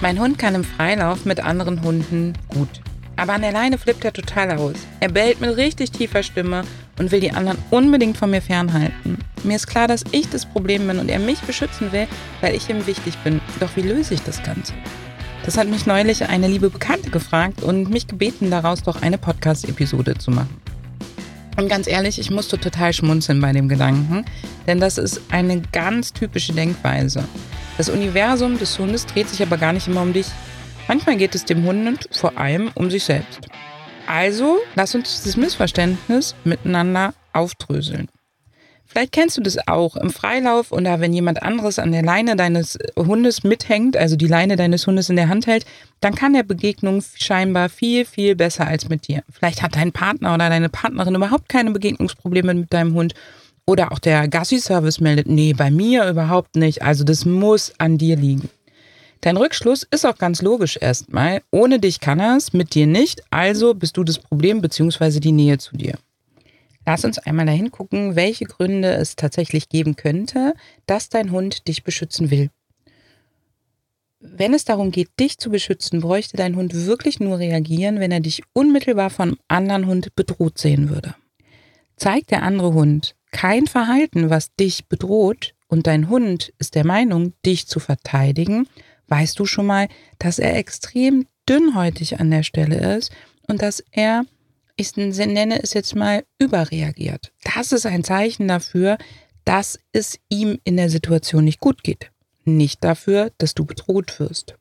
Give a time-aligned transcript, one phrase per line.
[0.00, 2.68] Mein Hund kann im Freilauf mit anderen Hunden gut.
[3.16, 4.74] Aber an der Leine flippt er total aus.
[5.00, 6.62] Er bellt mit richtig tiefer Stimme
[6.98, 9.18] und will die anderen unbedingt von mir fernhalten.
[9.44, 12.08] Mir ist klar, dass ich das Problem bin und er mich beschützen will,
[12.40, 13.40] weil ich ihm wichtig bin.
[13.60, 14.72] Doch wie löse ich das Ganze?
[15.44, 20.16] Das hat mich neulich eine liebe Bekannte gefragt und mich gebeten, daraus doch eine Podcast-Episode
[20.16, 20.56] zu machen.
[21.56, 24.24] Und ganz ehrlich, ich musste total schmunzeln bei dem Gedanken,
[24.66, 27.24] denn das ist eine ganz typische Denkweise.
[27.76, 30.26] Das Universum des Hundes dreht sich aber gar nicht immer um dich.
[30.86, 33.40] Manchmal geht es dem Hund vor allem um sich selbst.
[34.06, 38.08] Also lass uns dieses Missverständnis miteinander aufdröseln.
[38.86, 42.78] Vielleicht kennst du das auch im Freilauf oder wenn jemand anderes an der Leine deines
[42.96, 45.66] Hundes mithängt, also die Leine deines Hundes in der Hand hält,
[46.00, 49.24] dann kann der Begegnung scheinbar viel, viel besser als mit dir.
[49.32, 53.14] Vielleicht hat dein Partner oder deine Partnerin überhaupt keine Begegnungsprobleme mit deinem Hund
[53.66, 56.82] oder auch der Gassi-Service meldet, nee, bei mir überhaupt nicht.
[56.82, 58.50] Also das muss an dir liegen.
[59.20, 61.40] Dein Rückschluss ist auch ganz logisch erstmal.
[61.50, 63.22] Ohne dich kann er es, mit dir nicht.
[63.30, 65.18] Also bist du das Problem bzw.
[65.18, 65.94] die Nähe zu dir.
[66.84, 70.52] Lass uns einmal dahin gucken, welche Gründe es tatsächlich geben könnte,
[70.84, 72.50] dass dein Hund dich beschützen will.
[74.20, 78.20] Wenn es darum geht, dich zu beschützen, bräuchte dein Hund wirklich nur reagieren, wenn er
[78.20, 81.14] dich unmittelbar vom anderen Hund bedroht sehen würde.
[81.96, 87.32] Zeigt der andere Hund kein Verhalten, was dich bedroht, und dein Hund ist der Meinung,
[87.44, 88.68] dich zu verteidigen,
[89.08, 89.88] weißt du schon mal,
[90.20, 93.10] dass er extrem dünnhäutig an der Stelle ist
[93.48, 94.24] und dass er,
[94.76, 97.32] ich nenne es jetzt mal, überreagiert.
[97.56, 98.98] Das ist ein Zeichen dafür,
[99.44, 102.12] dass es ihm in der Situation nicht gut geht.
[102.44, 104.54] Nicht dafür, dass du bedroht wirst.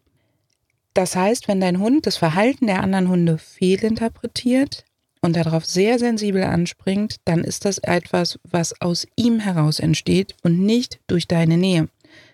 [0.96, 4.84] Das heißt, wenn dein Hund das Verhalten der anderen Hunde fehlinterpretiert,
[5.24, 10.60] und darauf sehr sensibel anspringt, dann ist das etwas, was aus ihm heraus entsteht und
[10.60, 11.88] nicht durch deine Nähe.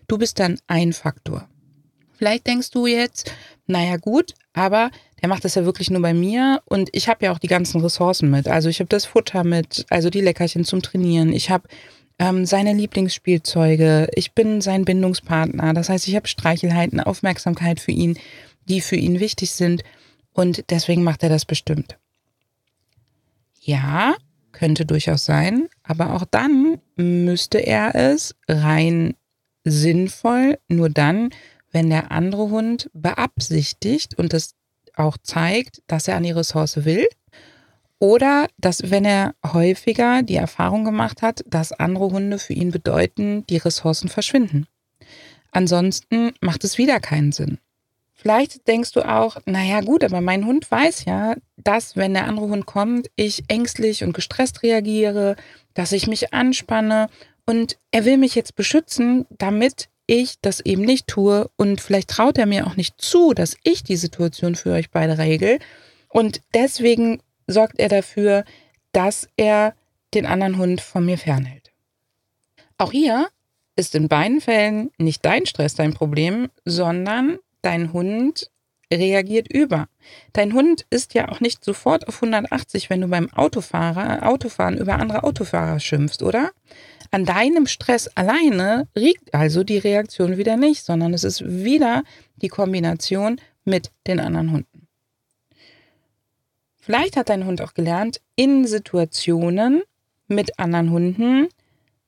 [0.07, 1.47] Du bist dann ein Faktor.
[2.17, 3.31] Vielleicht denkst du jetzt,
[3.67, 4.89] naja gut, aber
[5.21, 7.79] der macht das ja wirklich nur bei mir und ich habe ja auch die ganzen
[7.79, 8.47] Ressourcen mit.
[8.47, 11.31] Also ich habe das Futter mit, also die Leckerchen zum Trainieren.
[11.31, 11.67] Ich habe
[12.17, 14.09] ähm, seine Lieblingsspielzeuge.
[14.15, 15.73] Ich bin sein Bindungspartner.
[15.75, 18.17] Das heißt, ich habe Streichelheiten, Aufmerksamkeit für ihn,
[18.67, 19.83] die für ihn wichtig sind.
[20.33, 21.98] Und deswegen macht er das bestimmt.
[23.69, 24.15] Ja,
[24.51, 29.13] könnte durchaus sein, aber auch dann müsste er es rein
[29.63, 31.29] sinnvoll nur dann,
[31.71, 34.55] wenn der andere Hund beabsichtigt und das
[34.95, 37.07] auch zeigt, dass er an die Ressource will.
[37.99, 43.45] Oder dass, wenn er häufiger die Erfahrung gemacht hat, dass andere Hunde für ihn bedeuten,
[43.45, 44.65] die Ressourcen verschwinden.
[45.51, 47.59] Ansonsten macht es wieder keinen Sinn.
[48.21, 52.49] Vielleicht denkst du auch, naja gut, aber mein Hund weiß ja, dass wenn der andere
[52.49, 55.37] Hund kommt, ich ängstlich und gestresst reagiere,
[55.73, 57.07] dass ich mich anspanne.
[57.45, 61.49] Und er will mich jetzt beschützen, damit ich das eben nicht tue.
[61.55, 65.17] Und vielleicht traut er mir auch nicht zu, dass ich die Situation für euch beide
[65.17, 65.59] regel.
[66.09, 68.43] Und deswegen sorgt er dafür,
[68.91, 69.75] dass er
[70.13, 71.71] den anderen Hund von mir fernhält.
[72.77, 73.29] Auch hier
[73.77, 78.49] ist in beiden Fällen nicht dein Stress dein Problem, sondern dein Hund
[78.91, 79.87] reagiert über.
[80.33, 84.95] Dein Hund ist ja auch nicht sofort auf 180, wenn du beim Autofahrer, Autofahren über
[84.95, 86.51] andere Autofahrer schimpfst, oder?
[87.11, 92.03] An deinem Stress alleine liegt also die Reaktion wieder nicht, sondern es ist wieder
[92.37, 94.87] die Kombination mit den anderen Hunden.
[96.77, 99.83] Vielleicht hat dein Hund auch gelernt, in Situationen
[100.27, 101.47] mit anderen Hunden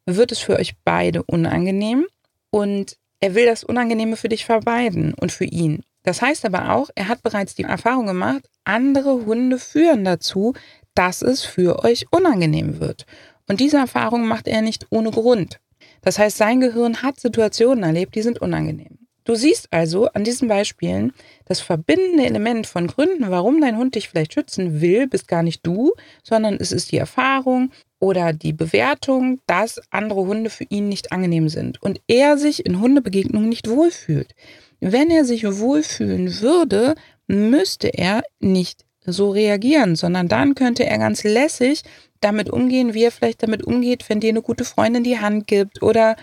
[0.06, 2.06] wird es für euch beide unangenehm
[2.50, 5.84] und er will das Unangenehme für dich vermeiden und für ihn.
[6.04, 10.54] Das heißt aber auch, er hat bereits die Erfahrung gemacht, andere Hunde führen dazu,
[10.96, 13.06] dass es für euch unangenehm wird.
[13.48, 15.60] Und diese Erfahrung macht er nicht ohne Grund.
[16.02, 18.98] Das heißt, sein Gehirn hat Situationen erlebt, die sind unangenehm.
[19.24, 21.14] Du siehst also an diesen Beispielen,
[21.46, 25.66] das verbindende Element von Gründen, warum dein Hund dich vielleicht schützen will, bist gar nicht
[25.66, 25.94] du,
[26.24, 31.50] sondern es ist die Erfahrung oder die Bewertung, dass andere Hunde für ihn nicht angenehm
[31.50, 34.34] sind und er sich in Hundebegegnungen nicht wohlfühlt.
[34.80, 36.96] Wenn er sich wohlfühlen würde,
[37.28, 41.84] müsste er nicht so reagieren, sondern dann könnte er ganz lässig
[42.22, 45.82] damit umgehen, wie er vielleicht damit umgeht, wenn dir eine gute Freundin die Hand gibt
[45.82, 46.16] oder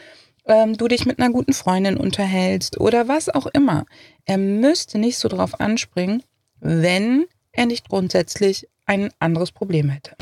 [0.48, 3.84] ähm, du dich mit einer guten Freundin unterhältst oder was auch immer.
[4.24, 6.22] Er müsste nicht so drauf anspringen,
[6.60, 10.16] wenn er nicht grundsätzlich ein anderes Problem hätte.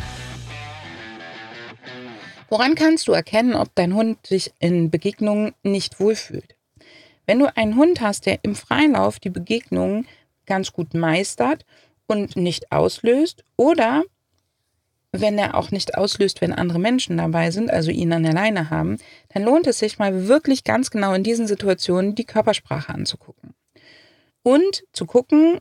[2.48, 6.56] Woran kannst du erkennen, ob dein Hund sich in Begegnungen nicht wohlfühlt?
[7.26, 10.06] Wenn du einen Hund hast, der im Freilauf die Begegnungen
[10.46, 11.64] ganz gut meistert
[12.06, 14.04] und nicht auslöst oder
[15.20, 18.70] wenn er auch nicht auslöst, wenn andere Menschen dabei sind, also ihn an der Leine
[18.70, 18.98] haben,
[19.32, 23.54] dann lohnt es sich mal wirklich ganz genau in diesen Situationen die Körpersprache anzugucken.
[24.42, 25.58] und zu gucken,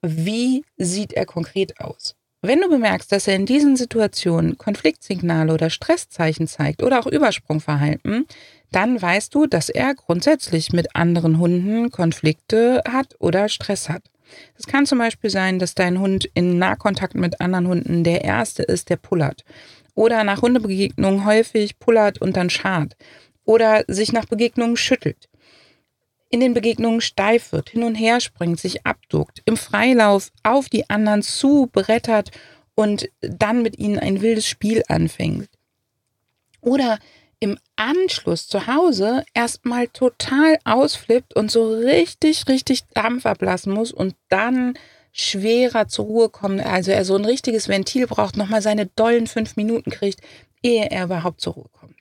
[0.00, 2.14] wie sieht er konkret aus.
[2.40, 8.26] Wenn du bemerkst, dass er in diesen Situationen Konfliktsignale oder Stresszeichen zeigt oder auch Übersprungverhalten,
[8.70, 14.02] dann weißt du, dass er grundsätzlich mit anderen Hunden Konflikte hat oder Stress hat.
[14.58, 18.62] Es kann zum Beispiel sein, dass dein Hund in Nahkontakt mit anderen Hunden der erste
[18.62, 19.44] ist, der pullert.
[19.94, 22.96] Oder nach Hundebegegnungen häufig pullert und dann schart.
[23.44, 25.28] Oder sich nach Begegnungen schüttelt
[26.32, 30.88] in den Begegnungen steif wird, hin und her springt, sich abduckt, im Freilauf auf die
[30.88, 32.30] anderen zu brettert
[32.74, 35.50] und dann mit ihnen ein wildes Spiel anfängt.
[36.62, 36.98] Oder
[37.42, 44.14] im Anschluss zu Hause erstmal total ausflippt und so richtig, richtig Dampf ablassen muss und
[44.28, 44.74] dann
[45.10, 46.64] schwerer zur Ruhe kommt.
[46.64, 50.20] Also er so ein richtiges Ventil braucht, nochmal seine dollen fünf Minuten kriegt,
[50.62, 51.96] ehe er überhaupt zur Ruhe kommt.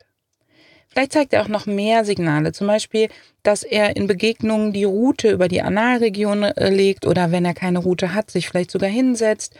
[0.90, 3.10] Vielleicht zeigt er auch noch mehr Signale, zum Beispiel,
[3.42, 7.80] dass er in Begegnungen die Route über die Analregion äh, legt oder wenn er keine
[7.80, 9.56] Route hat, sich vielleicht sogar hinsetzt,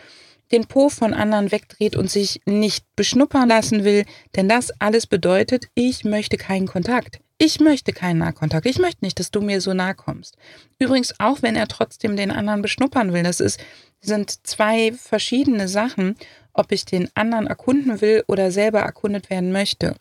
[0.50, 4.04] den Po von anderen wegdreht und sich nicht beschnuppern lassen will,
[4.36, 7.20] denn das alles bedeutet, ich möchte keinen Kontakt.
[7.38, 8.66] Ich möchte keinen Nahkontakt.
[8.66, 10.36] Ich möchte nicht, dass du mir so nahe kommst.
[10.78, 13.24] Übrigens auch, wenn er trotzdem den anderen beschnuppern will.
[13.24, 13.58] Das ist,
[14.00, 16.14] sind zwei verschiedene Sachen,
[16.52, 19.96] ob ich den anderen erkunden will oder selber erkundet werden möchte.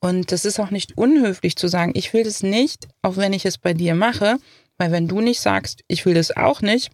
[0.00, 3.44] Und das ist auch nicht unhöflich zu sagen, ich will das nicht, auch wenn ich
[3.44, 4.38] es bei dir mache,
[4.78, 6.90] weil wenn du nicht sagst, ich will das auch nicht,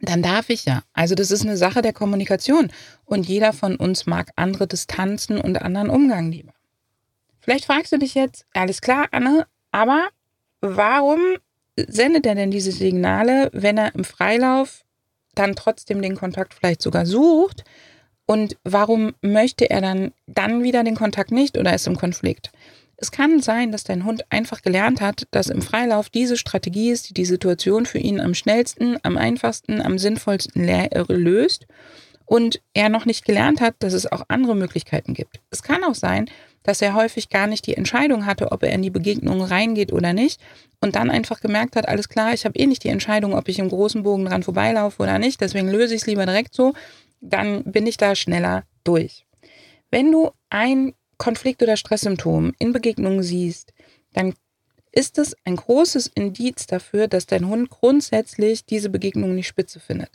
[0.00, 0.82] dann darf ich ja.
[0.92, 2.70] Also das ist eine Sache der Kommunikation
[3.04, 6.52] und jeder von uns mag andere Distanzen und anderen Umgang lieber.
[7.40, 10.08] Vielleicht fragst du dich jetzt, alles klar, Anne, aber
[10.60, 11.20] warum
[11.76, 14.84] sendet er denn diese Signale, wenn er im Freilauf
[15.34, 17.64] dann trotzdem den Kontakt vielleicht sogar sucht
[18.26, 22.50] und warum möchte er dann, dann wieder den Kontakt nicht oder ist im Konflikt?
[22.96, 27.10] Es kann sein, dass dein Hund einfach gelernt hat, dass im Freilauf diese Strategie ist,
[27.10, 31.66] die die Situation für ihn am schnellsten, am einfachsten, am sinnvollsten äh, löst
[32.24, 35.40] und er noch nicht gelernt hat, dass es auch andere Möglichkeiten gibt.
[35.50, 36.30] Es kann auch sein,
[36.62, 40.12] dass er häufig gar nicht die Entscheidung hatte, ob er in die Begegnung reingeht oder
[40.12, 40.40] nicht
[40.80, 43.58] und dann einfach gemerkt hat, alles klar, ich habe eh nicht die Entscheidung, ob ich
[43.58, 46.72] im großen Bogen dran vorbeilaufe oder nicht, deswegen löse ich es lieber direkt so
[47.20, 49.26] dann bin ich da schneller durch.
[49.90, 53.72] Wenn du ein Konflikt- oder Stresssymptom in Begegnungen siehst,
[54.12, 54.34] dann
[54.92, 60.10] ist es ein großes Indiz dafür, dass dein Hund grundsätzlich diese Begegnung nicht spitze findet.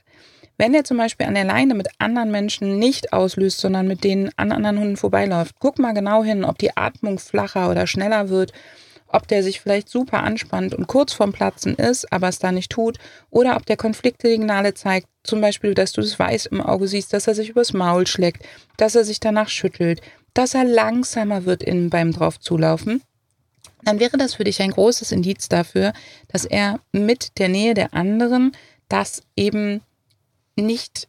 [0.57, 4.31] Wenn er zum Beispiel an der Leine mit anderen Menschen nicht auslöst, sondern mit denen
[4.37, 8.53] an anderen Hunden vorbeiläuft, guck mal genau hin, ob die Atmung flacher oder schneller wird
[9.11, 12.71] ob der sich vielleicht super anspannt und kurz vorm Platzen ist, aber es da nicht
[12.71, 12.97] tut,
[13.29, 17.27] oder ob der Konfliktsignale zeigt, zum Beispiel, dass du das Weiß im Auge siehst, dass
[17.27, 18.43] er sich übers Maul schlägt,
[18.77, 20.01] dass er sich danach schüttelt,
[20.33, 23.01] dass er langsamer wird innen beim draufzulaufen,
[23.83, 25.93] dann wäre das für dich ein großes Indiz dafür,
[26.27, 28.51] dass er mit der Nähe der anderen
[28.89, 29.81] das eben
[30.55, 31.07] nicht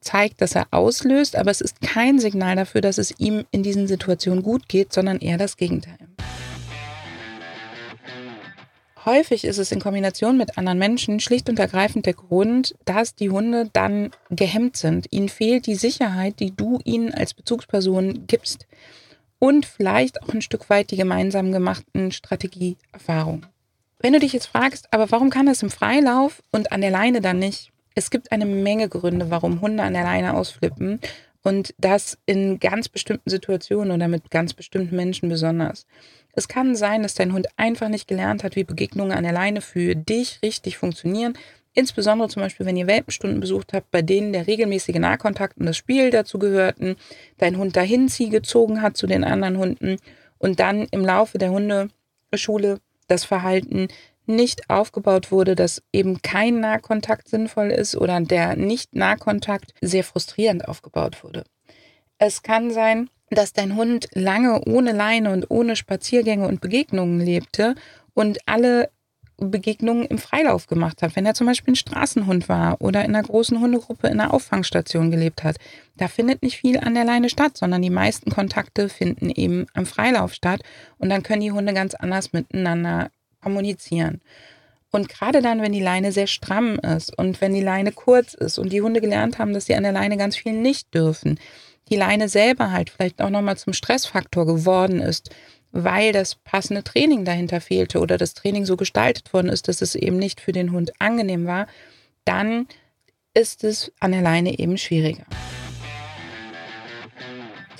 [0.00, 3.86] zeigt, dass er auslöst, aber es ist kein Signal dafür, dass es ihm in diesen
[3.86, 5.98] Situationen gut geht, sondern eher das Gegenteil.
[9.04, 13.30] Häufig ist es in Kombination mit anderen Menschen schlicht und ergreifend der Grund, dass die
[13.30, 15.08] Hunde dann gehemmt sind.
[15.10, 18.66] Ihnen fehlt die Sicherheit, die du ihnen als Bezugsperson gibst.
[19.40, 23.46] Und vielleicht auch ein Stück weit die gemeinsam gemachten Strategieerfahrungen.
[23.98, 27.20] Wenn du dich jetzt fragst, aber warum kann das im Freilauf und an der Leine
[27.20, 27.72] dann nicht?
[27.96, 31.00] Es gibt eine Menge Gründe, warum Hunde an der Leine ausflippen
[31.42, 35.86] und das in ganz bestimmten Situationen oder mit ganz bestimmten Menschen besonders.
[36.32, 39.60] Es kann sein, dass dein Hund einfach nicht gelernt hat, wie Begegnungen an der Leine
[39.60, 41.34] für dich richtig funktionieren.
[41.74, 45.76] Insbesondere zum Beispiel, wenn ihr Welpenstunden besucht habt, bei denen der regelmäßige Nahkontakt und das
[45.76, 46.96] Spiel dazu gehörten,
[47.38, 49.96] dein Hund dahin sie gezogen hat zu den anderen Hunden
[50.38, 53.88] und dann im Laufe der Hundeschule das Verhalten
[54.34, 61.22] nicht aufgebaut wurde, dass eben kein Nahkontakt sinnvoll ist oder der Nicht-Nahkontakt sehr frustrierend aufgebaut
[61.22, 61.44] wurde.
[62.18, 67.74] Es kann sein, dass dein Hund lange ohne Leine und ohne Spaziergänge und Begegnungen lebte
[68.14, 68.90] und alle
[69.38, 71.16] Begegnungen im Freilauf gemacht hat.
[71.16, 75.10] Wenn er zum Beispiel ein Straßenhund war oder in einer großen Hundegruppe in einer Auffangstation
[75.10, 75.56] gelebt hat,
[75.96, 79.86] da findet nicht viel an der Leine statt, sondern die meisten Kontakte finden eben am
[79.86, 80.62] Freilauf statt
[80.98, 83.10] und dann können die Hunde ganz anders miteinander
[83.42, 84.20] kommunizieren.
[84.90, 88.58] Und gerade dann, wenn die Leine sehr stramm ist und wenn die Leine kurz ist
[88.58, 91.40] und die Hunde gelernt haben, dass sie an der Leine ganz viel nicht dürfen,
[91.90, 95.30] die Leine selber halt vielleicht auch nochmal zum Stressfaktor geworden ist,
[95.72, 99.94] weil das passende Training dahinter fehlte oder das Training so gestaltet worden ist, dass es
[99.94, 101.66] eben nicht für den Hund angenehm war,
[102.26, 102.66] dann
[103.34, 105.24] ist es an der Leine eben schwieriger.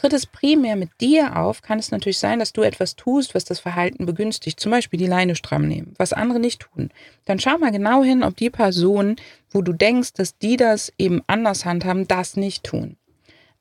[0.02, 3.44] Tritt es primär mit dir auf, kann es natürlich sein, dass du etwas tust, was
[3.44, 4.58] das Verhalten begünstigt.
[4.58, 6.90] Zum Beispiel die Leine stramm nehmen, was andere nicht tun.
[7.24, 9.14] Dann schau mal genau hin, ob die Person,
[9.52, 12.96] wo du denkst, dass die das eben anders handhaben, das nicht tun.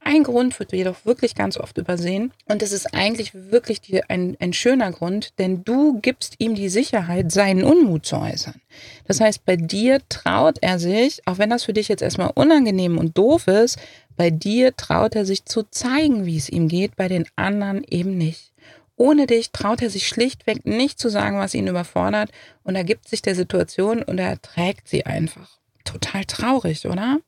[0.03, 4.36] Ein Grund wird jedoch wirklich ganz oft übersehen und das ist eigentlich wirklich die, ein,
[4.39, 8.60] ein schöner Grund, denn du gibst ihm die Sicherheit, seinen Unmut zu äußern.
[9.05, 12.98] Das heißt, bei dir traut er sich, auch wenn das für dich jetzt erstmal unangenehm
[12.98, 13.77] und doof ist,
[14.17, 18.17] bei dir traut er sich zu zeigen, wie es ihm geht, bei den anderen eben
[18.17, 18.53] nicht.
[18.96, 22.31] Ohne dich traut er sich schlichtweg nicht zu sagen, was ihn überfordert
[22.63, 25.60] und ergibt sich der Situation und er erträgt sie einfach.
[25.86, 27.20] Total traurig, oder?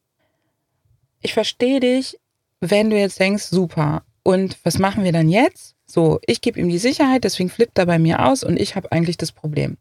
[1.21, 2.19] Ich verstehe dich,
[2.71, 5.75] wenn du jetzt denkst, super, und was machen wir dann jetzt?
[5.85, 8.91] So, ich gebe ihm die Sicherheit, deswegen flippt er bei mir aus und ich habe
[8.91, 9.77] eigentlich das Problem.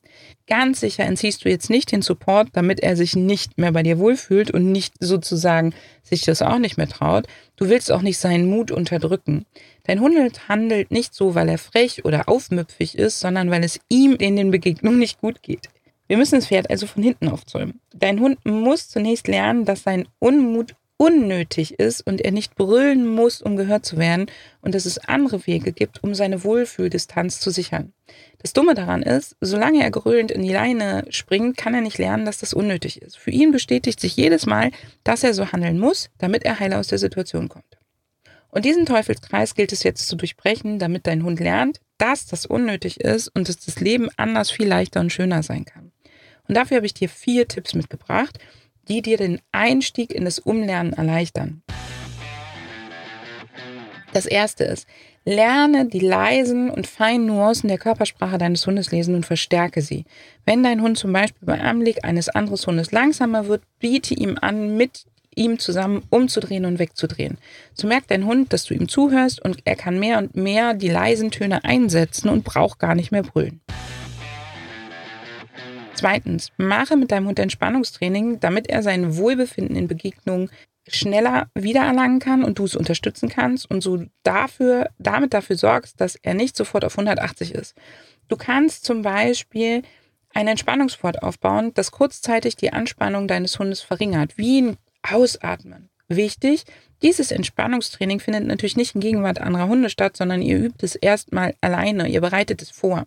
[0.46, 3.98] Ganz sicher entziehst du jetzt nicht den Support, damit er sich nicht mehr bei dir
[3.98, 5.72] wohlfühlt und nicht sozusagen
[6.02, 7.28] sich das auch nicht mehr traut.
[7.56, 9.46] Du willst auch nicht seinen Mut unterdrücken.
[9.84, 14.16] Dein Hund handelt nicht so, weil er frech oder aufmüpfig ist, sondern weil es ihm
[14.16, 15.68] in den Begegnungen nicht gut geht.
[16.08, 17.80] Wir müssen das Pferd also von hinten aufzäumen.
[17.94, 23.42] Dein Hund muss zunächst lernen, dass sein Unmut unnötig ist und er nicht brüllen muss,
[23.42, 24.26] um gehört zu werden
[24.61, 27.92] und dass es andere Wege gibt, um seine Wohlfühldistanz zu sichern.
[28.38, 32.25] Das Dumme daran ist, solange er grölend in die Leine springt, kann er nicht lernen,
[32.25, 33.18] dass das unnötig ist.
[33.18, 34.71] Für ihn bestätigt sich jedes Mal,
[35.02, 37.78] dass er so handeln muss, damit er heil aus der Situation kommt.
[38.50, 43.00] Und diesen Teufelskreis gilt es jetzt zu durchbrechen, damit dein Hund lernt, dass das unnötig
[43.00, 45.90] ist und dass das Leben anders viel leichter und schöner sein kann.
[46.47, 48.38] Und dafür habe ich dir vier Tipps mitgebracht,
[48.88, 51.62] die dir den Einstieg in das Umlernen erleichtern.
[54.12, 54.86] Das erste ist,
[55.24, 60.04] lerne die leisen und feinen Nuancen der Körpersprache deines Hundes lesen und verstärke sie.
[60.44, 64.76] Wenn dein Hund zum Beispiel beim Anblick eines anderen Hundes langsamer wird, biete ihm an,
[64.76, 67.38] mit ihm zusammen umzudrehen und wegzudrehen.
[67.72, 70.88] So merkt dein Hund, dass du ihm zuhörst und er kann mehr und mehr die
[70.88, 73.60] leisen Töne einsetzen und braucht gar nicht mehr brüllen.
[76.02, 80.50] Zweitens, mache mit deinem Hund Entspannungstraining, damit er sein Wohlbefinden in Begegnungen
[80.88, 86.16] schneller wiedererlangen kann und du es unterstützen kannst und so dafür, damit dafür sorgst, dass
[86.16, 87.76] er nicht sofort auf 180 ist.
[88.26, 89.82] Du kannst zum Beispiel
[90.35, 94.76] ein Entspannungswort aufbauen, das kurzzeitig die Anspannung deines Hundes verringert, wie ein
[95.09, 95.88] Ausatmen.
[96.09, 96.64] Wichtig,
[97.00, 101.54] dieses Entspannungstraining findet natürlich nicht in Gegenwart anderer Hunde statt, sondern ihr übt es erstmal
[101.61, 103.06] alleine, ihr bereitet es vor.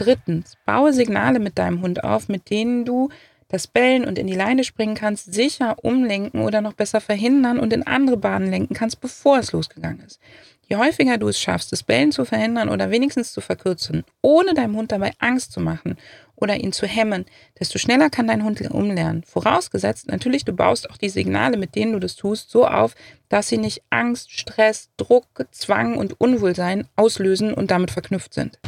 [0.00, 3.10] Drittens, baue Signale mit deinem Hund auf, mit denen du
[3.48, 7.70] das Bellen und in die Leine springen kannst, sicher umlenken oder noch besser verhindern und
[7.70, 10.18] in andere Bahnen lenken kannst, bevor es losgegangen ist.
[10.66, 14.74] Je häufiger du es schaffst, das Bellen zu verhindern oder wenigstens zu verkürzen, ohne deinem
[14.74, 15.98] Hund dabei Angst zu machen
[16.34, 17.26] oder ihn zu hemmen,
[17.58, 19.22] desto schneller kann dein Hund umlernen.
[19.24, 22.94] Vorausgesetzt natürlich, du baust auch die Signale, mit denen du das tust, so auf,
[23.28, 28.58] dass sie nicht Angst, Stress, Druck, Zwang und Unwohlsein auslösen und damit verknüpft sind.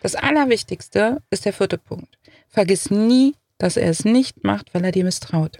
[0.00, 2.18] Das Allerwichtigste ist der vierte Punkt.
[2.48, 5.58] Vergiss nie, dass er es nicht macht, weil er dir misstraut,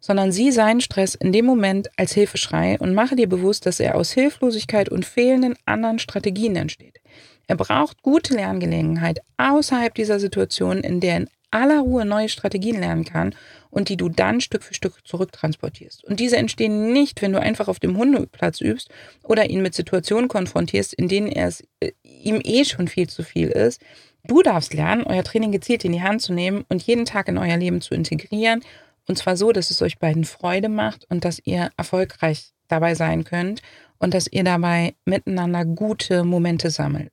[0.00, 3.94] sondern sieh seinen Stress in dem Moment als Hilfeschrei und mache dir bewusst, dass er
[3.94, 7.00] aus Hilflosigkeit und fehlenden anderen Strategien entsteht.
[7.46, 13.04] Er braucht gute Lerngelegenheit außerhalb dieser Situation, in der er aller Ruhe neue Strategien lernen
[13.04, 13.34] kann
[13.70, 16.04] und die du dann Stück für Stück zurücktransportierst.
[16.04, 18.90] Und diese entstehen nicht, wenn du einfach auf dem Hundeplatz übst
[19.22, 23.22] oder ihn mit Situationen konfrontierst, in denen er es äh, ihm eh schon viel zu
[23.22, 23.80] viel ist.
[24.24, 27.38] Du darfst lernen, euer Training gezielt in die Hand zu nehmen und jeden Tag in
[27.38, 28.62] euer Leben zu integrieren.
[29.06, 33.24] Und zwar so, dass es euch beiden Freude macht und dass ihr erfolgreich dabei sein
[33.24, 33.62] könnt
[33.98, 37.12] und dass ihr dabei miteinander gute Momente sammelt.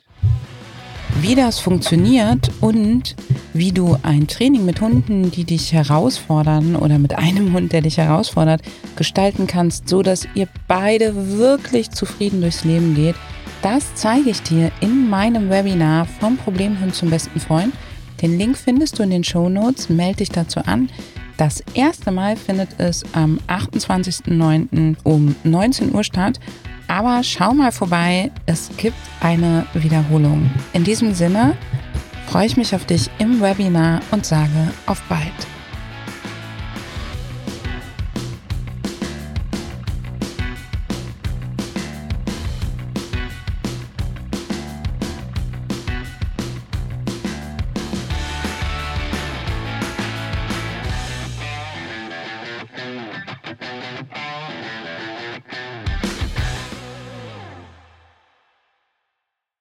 [1.23, 3.15] Wie das funktioniert und
[3.53, 7.97] wie du ein Training mit Hunden, die dich herausfordern oder mit einem Hund, der dich
[7.97, 8.61] herausfordert,
[8.97, 13.15] gestalten kannst, so dass ihr beide wirklich zufrieden durchs Leben geht,
[13.61, 17.73] das zeige ich dir in meinem Webinar vom Problemhund zum besten Freund.
[18.21, 19.87] Den Link findest du in den Show Notes.
[19.87, 20.89] Melde dich dazu an.
[21.37, 24.97] Das erste Mal findet es am 28.09.
[25.03, 26.41] um 19 Uhr statt.
[26.93, 30.51] Aber schau mal vorbei, es gibt eine Wiederholung.
[30.73, 31.57] In diesem Sinne,
[32.27, 35.23] freue ich mich auf dich im Webinar und sage auf bald.